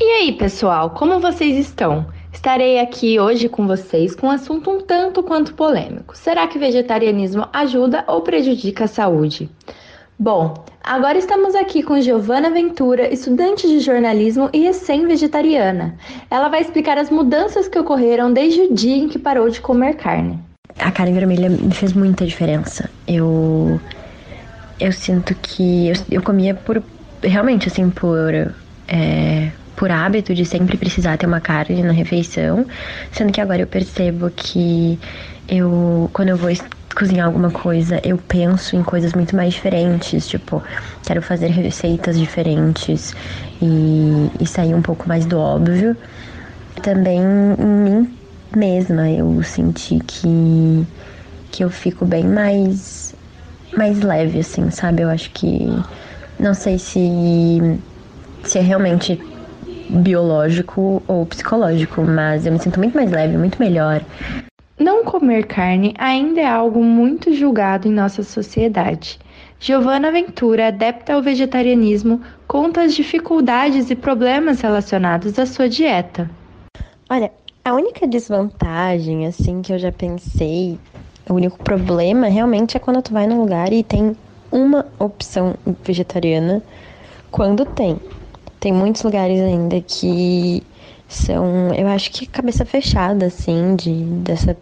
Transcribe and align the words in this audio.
E 0.00 0.04
aí, 0.04 0.32
pessoal, 0.32 0.90
como 0.90 1.20
vocês 1.20 1.56
estão? 1.56 2.06
Estarei 2.32 2.80
aqui 2.80 3.20
hoje 3.20 3.48
com 3.48 3.64
vocês 3.64 4.12
com 4.14 4.26
um 4.26 4.30
assunto 4.30 4.68
um 4.68 4.80
tanto 4.80 5.22
quanto 5.22 5.54
polêmico. 5.54 6.16
Será 6.16 6.48
que 6.48 6.58
vegetarianismo 6.58 7.46
ajuda 7.52 8.04
ou 8.08 8.20
prejudica 8.20 8.84
a 8.84 8.88
saúde? 8.88 9.48
Bom, 10.18 10.64
agora 10.82 11.16
estamos 11.16 11.54
aqui 11.54 11.80
com 11.80 12.00
Giovana 12.00 12.50
Ventura, 12.50 13.12
estudante 13.12 13.68
de 13.68 13.78
jornalismo 13.78 14.50
e 14.52 14.64
recém-vegetariana. 14.64 15.96
Ela 16.28 16.48
vai 16.48 16.60
explicar 16.60 16.98
as 16.98 17.08
mudanças 17.08 17.68
que 17.68 17.78
ocorreram 17.78 18.32
desde 18.32 18.62
o 18.62 18.74
dia 18.74 18.96
em 18.96 19.08
que 19.08 19.18
parou 19.18 19.48
de 19.48 19.60
comer 19.60 19.94
carne. 19.94 20.40
A 20.80 20.90
carne 20.90 21.12
vermelha 21.12 21.48
me 21.48 21.72
fez 21.72 21.92
muita 21.92 22.26
diferença. 22.26 22.90
Eu 23.06 23.80
eu 24.80 24.90
sinto 24.90 25.36
que 25.36 25.88
eu, 25.88 25.94
eu 26.10 26.22
comia 26.22 26.52
por 26.52 26.82
realmente 27.22 27.68
assim 27.68 27.90
por 27.90 28.34
é, 28.88 29.50
por 29.76 29.90
hábito 29.90 30.34
de 30.34 30.44
sempre 30.44 30.76
precisar 30.76 31.16
ter 31.16 31.26
uma 31.26 31.40
carne 31.40 31.82
na 31.82 31.92
refeição, 31.92 32.66
sendo 33.12 33.32
que 33.32 33.40
agora 33.40 33.62
eu 33.62 33.66
percebo 33.66 34.30
que 34.30 34.98
eu 35.48 36.10
quando 36.12 36.30
eu 36.30 36.36
vou 36.36 36.50
cozinhar 36.94 37.26
alguma 37.26 37.50
coisa, 37.50 38.00
eu 38.04 38.16
penso 38.16 38.76
em 38.76 38.82
coisas 38.82 39.12
muito 39.14 39.34
mais 39.34 39.54
diferentes, 39.54 40.28
tipo, 40.28 40.62
quero 41.04 41.20
fazer 41.20 41.48
receitas 41.48 42.18
diferentes 42.18 43.14
e, 43.60 44.30
e 44.40 44.46
sair 44.46 44.74
um 44.74 44.82
pouco 44.82 45.08
mais 45.08 45.26
do 45.26 45.38
óbvio. 45.38 45.96
Também 46.82 47.20
em 47.20 47.66
mim 47.66 48.16
mesma, 48.56 49.10
eu 49.10 49.42
senti 49.42 49.98
que, 50.06 50.86
que 51.50 51.64
eu 51.64 51.70
fico 51.70 52.04
bem 52.04 52.24
mais, 52.24 53.14
mais 53.76 54.00
leve, 54.00 54.38
assim, 54.40 54.70
sabe? 54.70 55.02
Eu 55.02 55.10
acho 55.10 55.30
que. 55.30 55.66
Não 56.38 56.52
sei 56.52 56.78
se, 56.78 57.78
se 58.42 58.58
é 58.58 58.60
realmente 58.60 59.20
biológico 59.94 61.02
ou 61.06 61.24
psicológico, 61.26 62.02
mas 62.02 62.46
eu 62.46 62.52
me 62.52 62.58
sinto 62.58 62.78
muito 62.78 62.94
mais 62.94 63.10
leve, 63.10 63.36
muito 63.36 63.58
melhor. 63.58 64.02
Não 64.78 65.04
comer 65.04 65.46
carne 65.46 65.94
ainda 65.96 66.40
é 66.40 66.46
algo 66.46 66.82
muito 66.82 67.32
julgado 67.32 67.86
em 67.86 67.92
nossa 67.92 68.22
sociedade. 68.22 69.18
Giovana 69.60 70.10
Ventura, 70.10 70.68
adepta 70.68 71.14
ao 71.14 71.22
vegetarianismo, 71.22 72.20
conta 72.46 72.82
as 72.82 72.94
dificuldades 72.94 73.88
e 73.88 73.94
problemas 73.94 74.60
relacionados 74.60 75.38
à 75.38 75.46
sua 75.46 75.68
dieta. 75.68 76.28
Olha, 77.08 77.30
a 77.64 77.72
única 77.72 78.06
desvantagem, 78.06 79.26
assim, 79.26 79.62
que 79.62 79.72
eu 79.72 79.78
já 79.78 79.92
pensei, 79.92 80.78
o 81.28 81.34
único 81.34 81.56
problema 81.62 82.26
realmente 82.26 82.76
é 82.76 82.80
quando 82.80 83.00
tu 83.00 83.12
vai 83.12 83.26
num 83.26 83.40
lugar 83.40 83.72
e 83.72 83.82
tem 83.82 84.16
uma 84.50 84.86
opção 84.98 85.54
vegetariana 85.82 86.62
quando 87.30 87.64
tem. 87.64 87.98
Tem 88.64 88.72
muitos 88.72 89.02
lugares 89.02 89.38
ainda 89.42 89.78
que 89.82 90.62
são, 91.06 91.74
eu 91.74 91.86
acho 91.86 92.10
que 92.10 92.24
cabeça 92.24 92.64
fechada, 92.64 93.26
assim, 93.26 93.76
de, 93.76 93.92
dessa 93.92 94.56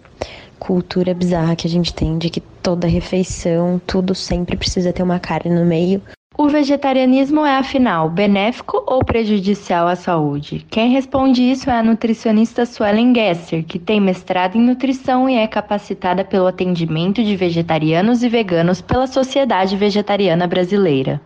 cultura 0.59 1.15
bizarra 1.15 1.55
que 1.55 1.69
a 1.69 1.71
gente 1.71 1.95
tem 1.95 2.19
de 2.19 2.29
que 2.29 2.41
toda 2.41 2.89
refeição, 2.89 3.81
tudo 3.87 4.13
sempre 4.13 4.57
precisa 4.57 4.93
ter 4.93 5.05
uma 5.05 5.21
carne 5.21 5.55
no 5.55 5.65
meio. 5.65 6.03
O 6.37 6.49
vegetarianismo 6.49 7.47
é, 7.47 7.57
afinal, 7.57 8.11
benéfico 8.11 8.83
ou 8.89 9.05
prejudicial 9.05 9.87
à 9.87 9.95
saúde? 9.95 10.67
Quem 10.69 10.91
responde 10.91 11.41
isso 11.41 11.71
é 11.71 11.79
a 11.79 11.83
nutricionista 11.85 12.67
Suelen 12.67 13.15
Gesser, 13.15 13.65
que 13.65 13.79
tem 13.79 14.01
mestrado 14.01 14.57
em 14.57 14.63
nutrição 14.63 15.31
e 15.31 15.37
é 15.37 15.47
capacitada 15.47 16.25
pelo 16.25 16.49
atendimento 16.49 17.23
de 17.23 17.37
vegetarianos 17.37 18.25
e 18.25 18.29
veganos 18.29 18.81
pela 18.81 19.07
Sociedade 19.07 19.77
Vegetariana 19.77 20.49
Brasileira. 20.49 21.21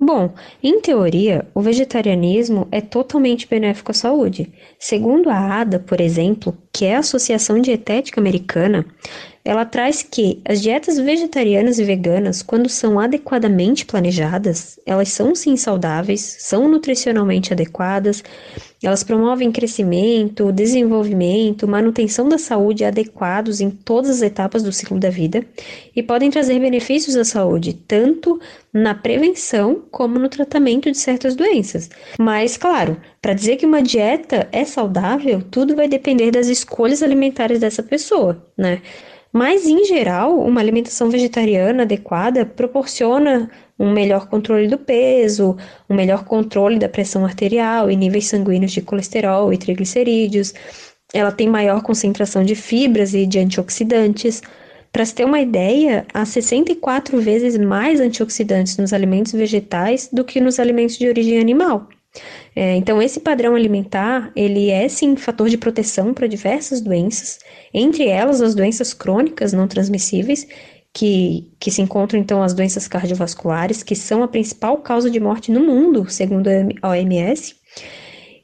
Bom, 0.00 0.32
em 0.62 0.80
teoria, 0.80 1.48
o 1.52 1.60
vegetarianismo 1.60 2.68
é 2.70 2.80
totalmente 2.80 3.48
benéfico 3.48 3.90
à 3.90 3.94
saúde. 3.94 4.52
Segundo 4.78 5.28
a 5.28 5.60
ADA, 5.60 5.80
por 5.80 6.00
exemplo, 6.00 6.56
que 6.72 6.84
é 6.84 6.94
a 6.94 7.00
Associação 7.00 7.60
Dietética 7.60 8.20
Americana, 8.20 8.86
ela 9.48 9.64
traz 9.64 10.02
que 10.02 10.42
as 10.44 10.60
dietas 10.60 10.98
vegetarianas 10.98 11.78
e 11.78 11.84
veganas, 11.84 12.42
quando 12.42 12.68
são 12.68 13.00
adequadamente 13.00 13.86
planejadas, 13.86 14.78
elas 14.84 15.08
são 15.08 15.34
sim 15.34 15.56
saudáveis, 15.56 16.36
são 16.40 16.68
nutricionalmente 16.68 17.50
adequadas, 17.54 18.22
elas 18.82 19.02
promovem 19.02 19.50
crescimento, 19.50 20.52
desenvolvimento, 20.52 21.66
manutenção 21.66 22.28
da 22.28 22.36
saúde 22.36 22.84
adequados 22.84 23.62
em 23.62 23.70
todas 23.70 24.10
as 24.10 24.20
etapas 24.20 24.62
do 24.62 24.70
ciclo 24.70 25.00
da 25.00 25.08
vida 25.08 25.42
e 25.96 26.02
podem 26.02 26.30
trazer 26.30 26.60
benefícios 26.60 27.16
à 27.16 27.24
saúde, 27.24 27.72
tanto 27.72 28.38
na 28.70 28.94
prevenção 28.94 29.82
como 29.90 30.18
no 30.18 30.28
tratamento 30.28 30.92
de 30.92 30.98
certas 30.98 31.34
doenças. 31.34 31.88
Mas, 32.18 32.58
claro, 32.58 33.00
para 33.22 33.32
dizer 33.32 33.56
que 33.56 33.64
uma 33.64 33.80
dieta 33.80 34.46
é 34.52 34.66
saudável, 34.66 35.42
tudo 35.50 35.74
vai 35.74 35.88
depender 35.88 36.30
das 36.30 36.48
escolhas 36.48 37.02
alimentares 37.02 37.60
dessa 37.60 37.82
pessoa, 37.82 38.46
né? 38.54 38.82
Mas, 39.32 39.66
em 39.66 39.84
geral, 39.84 40.38
uma 40.38 40.60
alimentação 40.60 41.10
vegetariana 41.10 41.82
adequada 41.82 42.46
proporciona 42.46 43.50
um 43.78 43.92
melhor 43.92 44.26
controle 44.28 44.66
do 44.66 44.78
peso, 44.78 45.56
um 45.88 45.94
melhor 45.94 46.24
controle 46.24 46.78
da 46.78 46.88
pressão 46.88 47.24
arterial 47.24 47.90
e 47.90 47.96
níveis 47.96 48.26
sanguíneos 48.26 48.72
de 48.72 48.80
colesterol 48.80 49.52
e 49.52 49.58
triglicerídeos. 49.58 50.54
Ela 51.12 51.30
tem 51.30 51.48
maior 51.48 51.82
concentração 51.82 52.42
de 52.42 52.54
fibras 52.54 53.14
e 53.14 53.26
de 53.26 53.38
antioxidantes. 53.38 54.42
Para 54.90 55.04
se 55.04 55.14
ter 55.14 55.24
uma 55.24 55.40
ideia, 55.40 56.06
há 56.12 56.24
64 56.24 57.20
vezes 57.20 57.58
mais 57.58 58.00
antioxidantes 58.00 58.78
nos 58.78 58.92
alimentos 58.92 59.32
vegetais 59.32 60.08
do 60.10 60.24
que 60.24 60.40
nos 60.40 60.58
alimentos 60.58 60.96
de 60.96 61.06
origem 61.06 61.38
animal. 61.38 61.88
É, 62.54 62.74
então, 62.76 63.00
esse 63.00 63.20
padrão 63.20 63.54
alimentar, 63.54 64.32
ele 64.34 64.70
é 64.70 64.88
sim 64.88 65.16
fator 65.16 65.48
de 65.48 65.58
proteção 65.58 66.12
para 66.12 66.26
diversas 66.26 66.80
doenças, 66.80 67.38
entre 67.72 68.08
elas 68.08 68.40
as 68.40 68.54
doenças 68.54 68.92
crônicas 68.92 69.52
não 69.52 69.68
transmissíveis, 69.68 70.46
que, 70.92 71.52
que 71.60 71.70
se 71.70 71.82
encontram 71.82 72.18
então 72.18 72.42
as 72.42 72.54
doenças 72.54 72.88
cardiovasculares, 72.88 73.82
que 73.82 73.94
são 73.94 74.22
a 74.22 74.28
principal 74.28 74.78
causa 74.78 75.10
de 75.10 75.20
morte 75.20 75.52
no 75.52 75.60
mundo, 75.60 76.10
segundo 76.10 76.48
a 76.82 76.88
OMS. 76.88 77.54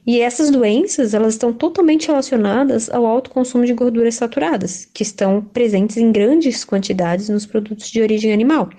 E 0.07 0.21
essas 0.21 0.51
doenças, 0.51 1.15
elas 1.15 1.33
estão 1.33 1.51
totalmente 1.51 2.07
relacionadas 2.07 2.89
ao 2.91 3.05
alto 3.05 3.31
consumo 3.31 3.65
de 3.65 3.73
gorduras 3.73 4.15
saturadas, 4.15 4.85
que 4.85 5.01
estão 5.01 5.41
presentes 5.41 5.97
em 5.97 6.11
grandes 6.11 6.63
quantidades 6.63 7.27
nos 7.27 7.45
produtos 7.45 7.89
de 7.89 8.01
origem 8.01 8.31
animal. 8.31 8.69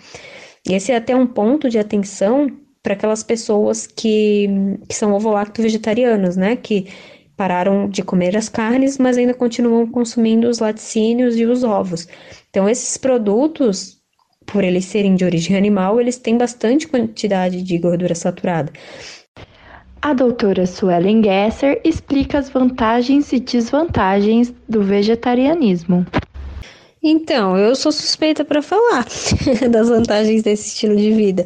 E 0.68 0.72
esse 0.72 0.92
é 0.92 0.97
até 0.97 1.16
um 1.16 1.26
ponto 1.26 1.68
de 1.68 1.78
atenção 1.78 2.48
para 2.86 2.94
aquelas 2.94 3.24
pessoas 3.24 3.84
que, 3.84 4.48
que 4.88 4.94
são 4.94 5.12
ovo-lacto 5.12 5.60
vegetarianos, 5.60 6.36
né? 6.36 6.54
Que 6.54 6.86
pararam 7.36 7.88
de 7.88 8.00
comer 8.00 8.36
as 8.36 8.48
carnes, 8.48 8.97
mas 8.97 9.19
ainda 9.19 9.34
continuam 9.34 9.88
consumindo 9.88 10.48
os 10.48 10.60
laticínios 10.60 11.36
e 11.36 11.44
os 11.44 11.64
ovos. 11.64 12.06
Então, 12.48 12.69
esses 12.69 12.97
produtos, 12.97 13.97
por 14.47 14.62
eles 14.62 14.84
serem 14.84 15.16
de 15.16 15.24
origem 15.24 15.56
animal, 15.56 16.00
eles 16.00 16.16
têm 16.16 16.38
bastante 16.38 16.86
quantidade 16.86 17.60
de 17.60 17.76
gordura 17.76 18.14
saturada. 18.14 18.72
A 20.00 20.14
doutora 20.14 20.64
Suelen 20.64 21.24
Gesser 21.24 21.80
explica 21.82 22.38
as 22.38 22.48
vantagens 22.50 23.32
e 23.32 23.41
desvantagens 23.41 24.54
do 24.68 24.80
vegetarianismo. 24.80 26.06
Então, 27.03 27.58
eu 27.58 27.74
sou 27.74 27.91
suspeita 27.91 28.44
para 28.44 28.62
falar 28.62 29.04
das 29.68 29.88
vantagens 29.88 30.44
desse 30.44 30.68
estilo 30.68 30.94
de 30.94 31.10
vida, 31.10 31.44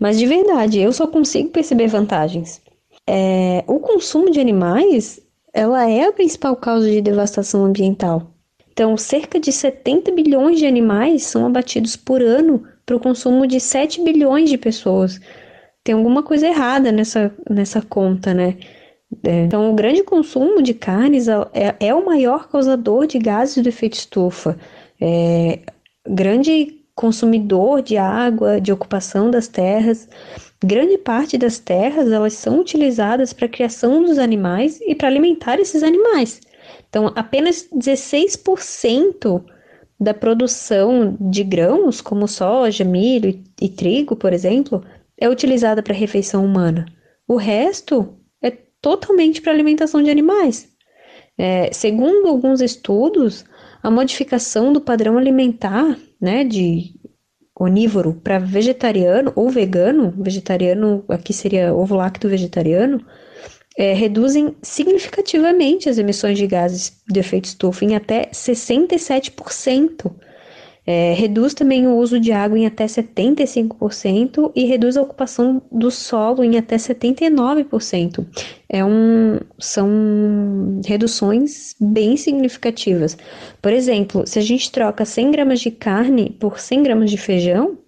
mas 0.00 0.18
de 0.18 0.26
verdade, 0.26 0.80
eu 0.80 0.92
só 0.92 1.06
consigo 1.06 1.50
perceber 1.50 1.86
vantagens. 1.86 2.62
É, 3.06 3.62
o 3.66 3.78
consumo 3.78 4.30
de 4.30 4.40
animais, 4.40 5.20
ela 5.52 5.88
é 5.88 6.04
a 6.04 6.12
principal 6.12 6.56
causa 6.56 6.90
de 6.90 7.02
devastação 7.02 7.64
ambiental. 7.66 8.32
Então, 8.72 8.96
cerca 8.96 9.38
de 9.38 9.52
70 9.52 10.10
bilhões 10.12 10.58
de 10.58 10.66
animais 10.66 11.24
são 11.24 11.44
abatidos 11.46 11.96
por 11.96 12.22
ano 12.22 12.62
para 12.86 12.96
o 12.96 13.00
consumo 13.00 13.46
de 13.46 13.60
7 13.60 14.02
bilhões 14.02 14.48
de 14.48 14.56
pessoas. 14.56 15.20
Tem 15.84 15.94
alguma 15.94 16.22
coisa 16.22 16.46
errada 16.46 16.90
nessa, 16.90 17.34
nessa 17.48 17.82
conta, 17.82 18.32
né? 18.32 18.56
É, 19.24 19.44
então, 19.44 19.70
o 19.70 19.74
grande 19.74 20.02
consumo 20.02 20.62
de 20.62 20.72
carnes 20.72 21.28
é, 21.28 21.76
é, 21.78 21.94
o 21.94 22.06
maior 22.06 22.48
causador 22.48 23.06
de 23.06 23.18
gases 23.18 23.62
do 23.62 23.68
efeito 23.68 23.94
estufa. 23.94 24.56
É, 25.00 25.58
grande 26.08 26.79
consumidor 27.00 27.80
de 27.80 27.96
água, 27.96 28.60
de 28.60 28.70
ocupação 28.70 29.30
das 29.30 29.48
terras. 29.48 30.06
Grande 30.62 30.98
parte 30.98 31.38
das 31.38 31.58
terras 31.58 32.12
elas 32.12 32.34
são 32.34 32.60
utilizadas 32.60 33.32
para 33.32 33.46
a 33.46 33.48
criação 33.48 34.02
dos 34.02 34.18
animais 34.18 34.78
e 34.82 34.94
para 34.94 35.08
alimentar 35.08 35.58
esses 35.58 35.82
animais. 35.82 36.42
Então, 36.90 37.10
apenas 37.16 37.66
16% 37.74 39.42
da 39.98 40.12
produção 40.12 41.16
de 41.18 41.42
grãos, 41.42 42.02
como 42.02 42.28
soja, 42.28 42.84
milho 42.84 43.42
e, 43.58 43.68
trigo, 43.70 44.14
por 44.14 44.34
exemplo, 44.34 44.84
é 45.16 45.26
utilizada 45.26 45.82
para 45.82 45.94
refeição 45.94 46.44
humana. 46.44 46.84
O 47.26 47.36
resto 47.36 48.14
é 48.42 48.50
totalmente 48.82 49.40
para 49.40 49.52
alimentação 49.52 50.02
de 50.02 50.10
animais. 50.10 50.68
É, 51.38 51.72
segundo 51.72 52.28
alguns 52.28 52.60
estudos, 52.60 53.46
a 53.82 53.90
modificação 53.90 54.72
do 54.72 54.80
padrão 54.80 55.16
alimentar, 55.16 55.96
né, 56.20 56.44
de 56.44 56.94
onívoro 57.58 58.14
para 58.14 58.38
vegetariano 58.38 59.32
ou 59.36 59.50
vegano, 59.50 60.14
vegetariano 60.16 61.04
aqui 61.08 61.32
seria 61.32 61.74
ovo 61.74 61.94
lacto 61.94 62.28
vegetariano, 62.28 63.04
é, 63.76 63.92
reduzem 63.92 64.56
significativamente 64.62 65.88
as 65.88 65.98
emissões 65.98 66.38
de 66.38 66.46
gases 66.46 67.00
de 67.08 67.20
efeito 67.20 67.46
estufa 67.46 67.84
em 67.84 67.94
até 67.94 68.26
67%. 68.32 70.12
É, 70.86 71.12
reduz 71.12 71.54
também 71.54 71.86
o 71.86 71.96
uso 71.96 72.18
de 72.18 72.32
água 72.32 72.58
em 72.58 72.66
até 72.66 72.86
75% 72.86 74.50
e 74.54 74.64
reduz 74.64 74.96
a 74.96 75.02
ocupação 75.02 75.62
do 75.70 75.90
solo 75.90 76.42
em 76.42 76.56
até 76.56 76.76
79%. 76.76 78.26
É 78.68 78.84
um, 78.84 79.38
são 79.58 80.80
reduções 80.84 81.74
bem 81.80 82.16
significativas. 82.16 83.16
Por 83.60 83.72
exemplo, 83.72 84.26
se 84.26 84.38
a 84.38 84.42
gente 84.42 84.72
troca 84.72 85.04
100 85.04 85.30
gramas 85.30 85.60
de 85.60 85.70
carne 85.70 86.30
por 86.40 86.58
100 86.58 86.82
gramas 86.82 87.10
de 87.10 87.18
feijão, 87.18 87.78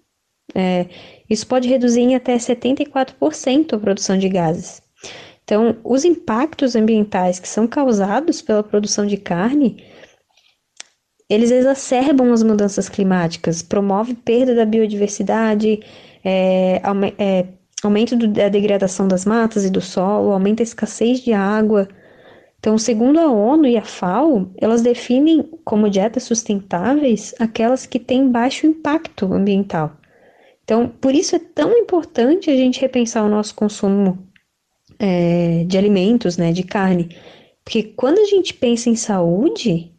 é, 0.53 0.85
isso 1.29 1.47
pode 1.47 1.67
reduzir 1.67 2.01
em 2.01 2.15
até 2.15 2.35
74% 2.35 3.73
a 3.73 3.79
produção 3.79 4.17
de 4.17 4.29
gases. 4.29 4.81
Então, 5.43 5.75
os 5.83 6.05
impactos 6.05 6.75
ambientais 6.75 7.39
que 7.39 7.47
são 7.47 7.67
causados 7.67 8.41
pela 8.41 8.63
produção 8.63 9.05
de 9.05 9.17
carne, 9.17 9.83
eles 11.33 11.51
exacerbam 11.51 12.31
as 12.31 12.43
mudanças 12.43 12.87
climáticas, 12.87 13.61
promove 13.61 14.13
perda 14.13 14.53
da 14.53 14.65
biodiversidade, 14.65 15.79
é, 16.23 16.81
é, 17.17 17.45
aumento 17.83 18.15
do, 18.15 18.27
da 18.27 18.49
degradação 18.49 19.07
das 19.07 19.25
matas 19.25 19.65
e 19.65 19.69
do 19.69 19.81
solo, 19.81 20.31
aumenta 20.31 20.61
a 20.61 20.65
escassez 20.65 21.19
de 21.19 21.33
água. 21.33 21.87
Então, 22.59 22.77
segundo 22.77 23.19
a 23.19 23.31
ONU 23.31 23.65
e 23.65 23.75
a 23.75 23.83
FAO, 23.83 24.49
elas 24.57 24.81
definem 24.81 25.43
como 25.65 25.89
dietas 25.89 26.23
sustentáveis 26.23 27.33
aquelas 27.39 27.85
que 27.85 27.99
têm 27.99 28.29
baixo 28.29 28.67
impacto 28.67 29.33
ambiental. 29.33 29.97
Então, 30.63 30.87
por 30.87 31.13
isso 31.13 31.35
é 31.35 31.39
tão 31.39 31.71
importante 31.77 32.49
a 32.49 32.55
gente 32.55 32.79
repensar 32.79 33.25
o 33.25 33.29
nosso 33.29 33.53
consumo 33.55 34.17
é, 34.97 35.65
de 35.65 35.77
alimentos, 35.77 36.37
né, 36.37 36.53
de 36.53 36.63
carne. 36.63 37.09
Porque 37.65 37.83
quando 37.83 38.19
a 38.19 38.25
gente 38.25 38.53
pensa 38.53 38.89
em 38.89 38.95
saúde, 38.95 39.92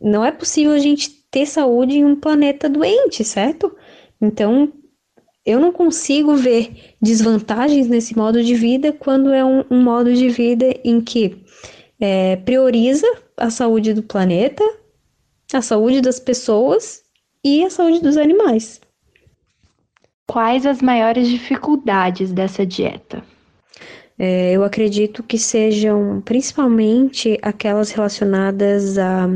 não 0.00 0.24
é 0.24 0.30
possível 0.30 0.72
a 0.72 0.78
gente 0.78 1.10
ter 1.30 1.46
saúde 1.46 1.98
em 1.98 2.04
um 2.04 2.16
planeta 2.16 2.68
doente, 2.68 3.24
certo? 3.24 3.74
Então, 4.20 4.72
eu 5.44 5.58
não 5.58 5.72
consigo 5.72 6.36
ver 6.36 6.94
desvantagens 7.00 7.88
nesse 7.88 8.16
modo 8.16 8.42
de 8.42 8.54
vida 8.54 8.92
quando 8.92 9.32
é 9.32 9.44
um, 9.44 9.64
um 9.70 9.82
modo 9.82 10.12
de 10.14 10.28
vida 10.28 10.66
em 10.84 11.00
que 11.00 11.44
é, 12.00 12.36
prioriza 12.36 13.06
a 13.36 13.50
saúde 13.50 13.92
do 13.92 14.02
planeta, 14.02 14.62
a 15.52 15.62
saúde 15.62 16.00
das 16.00 16.20
pessoas 16.20 17.02
e 17.44 17.64
a 17.64 17.70
saúde 17.70 18.00
dos 18.00 18.16
animais. 18.16 18.80
Quais 20.26 20.64
as 20.64 20.80
maiores 20.80 21.28
dificuldades 21.28 22.32
dessa 22.32 22.64
dieta? 22.64 23.24
É, 24.18 24.52
eu 24.52 24.62
acredito 24.64 25.22
que 25.22 25.38
sejam 25.38 26.22
principalmente 26.24 27.38
aquelas 27.42 27.90
relacionadas 27.90 28.98
a, 28.98 29.28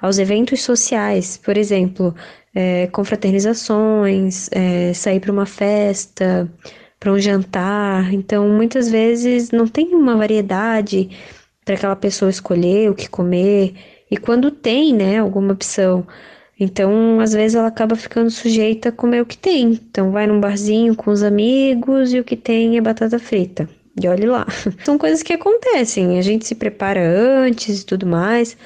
aos 0.00 0.18
eventos 0.18 0.62
sociais, 0.62 1.36
por 1.36 1.56
exemplo, 1.56 2.14
é, 2.54 2.86
confraternizações, 2.88 4.48
é, 4.52 4.92
sair 4.94 5.20
para 5.20 5.32
uma 5.32 5.46
festa, 5.46 6.50
para 6.98 7.12
um 7.12 7.18
jantar. 7.18 8.12
Então, 8.12 8.48
muitas 8.48 8.90
vezes 8.90 9.50
não 9.50 9.66
tem 9.66 9.94
uma 9.94 10.16
variedade 10.16 11.10
para 11.64 11.74
aquela 11.74 11.96
pessoa 11.96 12.30
escolher 12.30 12.90
o 12.90 12.94
que 12.94 13.08
comer, 13.08 13.74
e 14.10 14.16
quando 14.16 14.50
tem, 14.50 14.94
né, 14.94 15.18
alguma 15.18 15.52
opção. 15.52 16.06
Então, 16.58 17.20
às 17.20 17.32
vezes 17.32 17.54
ela 17.56 17.68
acaba 17.68 17.96
ficando 17.96 18.30
sujeita 18.30 18.88
a 18.88 18.92
comer 18.92 19.20
o 19.20 19.26
que 19.26 19.36
tem. 19.36 19.72
Então, 19.72 20.10
vai 20.10 20.26
num 20.26 20.40
barzinho 20.40 20.94
com 20.96 21.10
os 21.10 21.22
amigos 21.22 22.12
e 22.14 22.20
o 22.20 22.24
que 22.24 22.36
tem 22.36 22.78
é 22.78 22.80
batata 22.80 23.18
frita. 23.18 23.68
E 24.00 24.08
olhe 24.08 24.26
lá. 24.26 24.46
São 24.84 24.98
coisas 24.98 25.22
que 25.22 25.32
acontecem, 25.32 26.18
a 26.18 26.22
gente 26.22 26.46
se 26.46 26.54
prepara 26.54 27.00
antes 27.00 27.82
e 27.82 27.86
tudo 27.86 28.06
mais, 28.06 28.56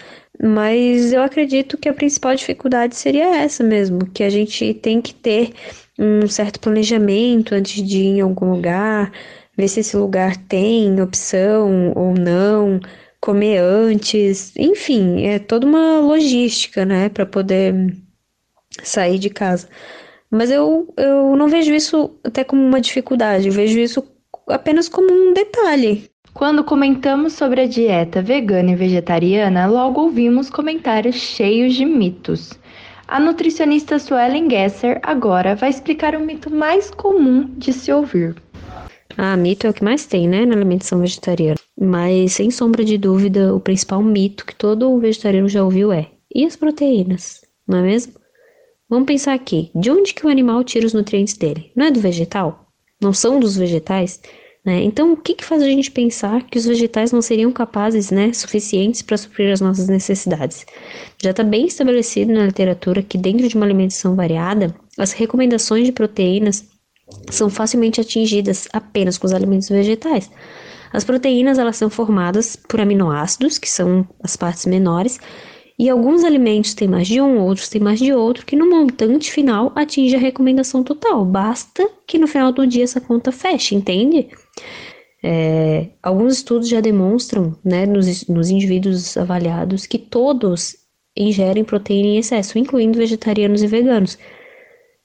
mas 0.43 1.13
eu 1.13 1.23
acredito 1.23 1.77
que 1.79 1.89
a 1.89 1.95
principal 1.95 2.35
dificuldade 2.35 2.97
seria 2.97 3.37
essa 3.37 3.63
mesmo, 3.63 4.07
que 4.07 4.25
a 4.25 4.31
gente 4.31 4.75
tem 4.75 5.01
que 5.01 5.15
ter 5.15 5.53
um 5.99 6.27
certo 6.27 6.59
planejamento 6.59 7.55
antes 7.55 7.83
de 7.87 7.99
ir 7.99 8.07
em 8.07 8.21
algum 8.21 8.51
lugar, 8.51 9.13
ver 9.57 9.69
se 9.69 9.81
esse 9.81 9.97
lugar 9.97 10.37
tem 10.37 11.01
opção 11.01 11.93
ou 11.95 12.15
não, 12.15 12.81
comer 13.21 13.59
antes, 13.59 14.53
enfim, 14.57 15.27
é 15.27 15.39
toda 15.39 15.67
uma 15.67 16.01
logística, 16.01 16.85
né, 16.87 17.11
para 17.11 17.27
poder 17.27 17.95
sair 18.83 19.19
de 19.19 19.29
casa. 19.31 19.69
Mas 20.31 20.51
eu, 20.51 20.93
eu 20.97 21.37
não 21.37 21.49
vejo 21.49 21.75
isso 21.75 22.19
até 22.25 22.45
como 22.45 22.63
uma 22.63 22.81
dificuldade, 22.81 23.49
eu 23.49 23.53
vejo 23.53 23.79
isso 23.79 24.03
apenas 24.51 24.89
como 24.89 25.13
um 25.13 25.33
detalhe. 25.33 26.11
Quando 26.33 26.65
comentamos 26.65 27.33
sobre 27.33 27.63
a 27.63 27.67
dieta 27.67 28.23
vegana 28.23 28.71
e 28.71 28.77
vegetariana, 28.77 29.67
logo 29.67 30.03
ouvimos 30.03 30.49
comentários 30.49 31.17
cheios 31.17 31.75
de 31.75 31.85
mitos. 31.85 32.59
A 33.09 33.19
nutricionista 33.19 33.99
Suelen 33.99 34.49
Gesser 34.49 35.01
agora 35.03 35.57
vai 35.57 35.71
explicar 35.71 36.15
o 36.15 36.21
mito 36.21 36.49
mais 36.49 36.91
comum 36.91 37.45
de 37.59 37.73
se 37.73 37.93
ouvir. 37.93 38.37
Ah, 39.17 39.37
mito 39.37 39.67
é 39.67 39.71
o 39.71 39.75
que 39.75 39.83
mais 39.83 40.07
tem, 40.07 40.29
né, 40.29 40.47
na 40.47 40.55
alimentação 40.55 41.01
vegetariana. 41.01 41.59
Mas, 41.79 42.35
sem 42.35 42.51
sombra 42.51 42.85
de 42.85 42.97
dúvida, 42.97 43.53
o 43.55 43.61
principal 43.61 44.01
mito 44.03 44.47
que 44.47 44.55
todo 44.55 44.97
vegetariano 44.99 45.49
já 45.49 45.65
ouviu 45.65 45.93
é: 45.93 46.07
e 46.33 46.45
as 46.47 46.55
proteínas? 46.55 47.41
Não 47.67 47.79
é 47.79 47.83
mesmo? 47.83 48.15
Vamos 48.89 49.07
pensar 49.07 49.35
aqui: 49.35 49.71
de 49.75 49.91
onde 49.91 50.15
que 50.15 50.25
o 50.25 50.31
animal 50.31 50.63
tira 50.63 50.87
os 50.87 50.95
nutrientes 50.95 51.37
dele? 51.37 51.73
Não 51.75 51.87
é 51.87 51.91
do 51.91 52.01
vegetal? 52.01 52.67
Não 53.03 53.13
são 53.13 53.41
dos 53.41 53.57
vegetais? 53.57 54.21
Né? 54.65 54.83
Então, 54.83 55.13
o 55.13 55.17
que, 55.17 55.35
que 55.35 55.45
faz 55.45 55.63
a 55.63 55.67
gente 55.67 55.91
pensar 55.91 56.43
que 56.45 56.59
os 56.59 56.67
vegetais 56.67 57.13
não 57.13 57.23
seriam 57.23 57.51
capazes, 57.51 58.11
né, 58.11 58.33
suficientes 58.33 59.01
para 59.01 59.17
suprir 59.17 59.51
as 59.51 59.61
nossas 59.61 59.89
necessidades? 59.89 60.67
Já 61.23 61.31
está 61.31 61.43
bem 61.43 61.67
estabelecido 61.67 62.33
na 62.33 62.47
literatura 62.47 63.03
que, 63.03 63.17
dentro 63.17 63.49
de 63.49 63.57
uma 63.57 63.65
alimentação 63.65 64.15
variada, 64.15 64.75
as 64.99 65.13
recomendações 65.13 65.87
de 65.87 65.93
proteínas 65.93 66.69
são 67.31 67.49
facilmente 67.49 68.01
atingidas 68.01 68.69
apenas 68.73 69.17
com 69.17 69.27
os 69.27 69.33
alimentos 69.33 69.69
vegetais. 69.69 70.31
As 70.93 71.05
proteínas 71.05 71.59
elas 71.59 71.77
são 71.77 71.89
formadas 71.89 72.57
por 72.57 72.81
aminoácidos, 72.81 73.59
que 73.59 73.69
são 73.69 74.07
as 74.23 74.37
partes 74.37 74.67
menores, 74.67 75.19
e 75.79 75.89
alguns 75.89 76.25
alimentos 76.25 76.75
têm 76.75 76.87
mais 76.87 77.09
de 77.09 77.23
um, 77.23 77.41
outros 77.41 77.71
têm 77.71 77.81
mais 77.81 77.99
de 77.99 78.13
outro, 78.13 78.45
que 78.45 78.55
no 78.55 78.69
montante 78.69 79.33
final 79.33 79.73
atinge 79.75 80.15
a 80.15 80.19
recomendação 80.19 80.85
total. 80.85 81.25
Basta 81.25 81.89
que 82.07 82.19
no 82.19 82.27
final 82.27 82.53
do 82.53 82.67
dia 82.67 82.85
essa 82.85 83.01
conta 83.01 83.33
feche, 83.33 83.75
entende? 83.75 84.29
É, 85.23 85.89
alguns 86.03 86.35
estudos 86.35 86.69
já 86.69 86.81
demonstram, 86.81 87.57
né, 87.65 87.85
nos, 87.87 88.27
nos 88.27 88.49
indivíduos 88.51 89.17
avaliados, 89.17 89.87
que 89.87 89.99
todos 89.99 90.77
ingerem 91.17 91.65
proteína 91.65 92.09
em 92.09 92.19
excesso, 92.19 92.59
incluindo 92.59 92.99
vegetarianos 92.99 93.63
e 93.63 93.67
veganos. 93.67 94.19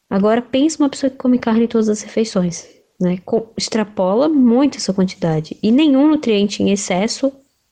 Agora, 0.10 0.42
pense 0.42 0.80
uma 0.80 0.90
pessoa 0.90 1.10
que 1.10 1.18
come 1.18 1.40
carne 1.40 1.66
em 1.66 1.68
todas 1.68 1.90
as 1.90 2.02
refeições, 2.02 2.68
né? 3.02 3.18
extrapola 3.58 4.30
muito 4.30 4.78
essa 4.78 4.94
quantidade. 4.94 5.58
E 5.62 5.72
nenhum 5.72 6.08
nutriente 6.08 6.64
em 6.64 6.72
excesso 6.72 7.32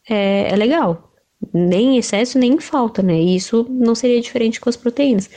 é, 0.10 0.52
é 0.52 0.56
legal 0.56 1.14
nem 1.52 1.96
em 1.96 1.98
excesso 1.98 2.38
nem 2.38 2.54
em 2.54 2.60
falta, 2.60 3.02
né? 3.02 3.20
E 3.20 3.36
isso 3.36 3.66
não 3.70 3.96
seria 3.96 4.22
diferente 4.22 4.62
com 4.62 4.70
as 4.70 4.78
proteínas. 4.78 5.30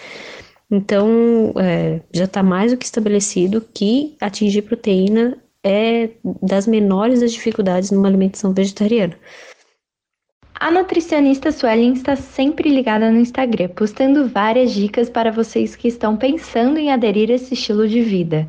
Então, 0.71 1.55
é, 1.57 2.01
já 2.13 2.25
está 2.25 2.43
mais 2.43 2.73
do 2.73 2.79
que 2.79 2.85
estabelecido 2.85 3.65
que 3.73 4.17
atingir 4.21 4.63
proteína 4.63 5.39
é 5.67 6.11
das 6.41 6.67
menores 6.67 7.21
das 7.21 7.33
dificuldades 7.33 7.91
numa 7.91 8.07
alimentação 8.07 8.55
vegetariana. 8.55 9.17
A 10.59 10.71
nutricionista 10.71 11.51
Suelen 11.51 11.93
está 11.93 12.15
sempre 12.17 12.71
ligada 12.71 13.11
no 13.11 13.19
Instagram, 13.19 13.69
postando 13.69 14.29
várias 14.29 14.73
dicas 14.73 15.11
para 15.11 15.33
vocês 15.33 15.75
que 15.75 15.89
estão 15.89 16.17
pensando 16.17 16.79
em 16.79 16.91
aderir 16.91 17.31
a 17.31 17.35
esse 17.35 17.53
estilo 17.55 17.87
de 17.87 18.01
vida. 18.01 18.49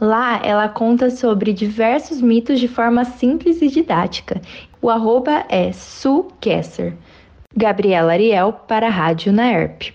Lá 0.00 0.44
ela 0.44 0.68
conta 0.68 1.08
sobre 1.08 1.54
diversos 1.54 2.20
mitos 2.20 2.60
de 2.60 2.68
forma 2.68 3.04
simples 3.04 3.62
e 3.62 3.68
didática. 3.68 4.42
O 4.82 4.90
arroba 4.90 5.46
é 5.48 5.72
Su 5.72 6.28
Gabriela 7.56 8.12
Ariel 8.12 8.52
para 8.52 8.88
a 8.88 8.90
Rádio 8.90 9.32
Naerp. 9.32 9.94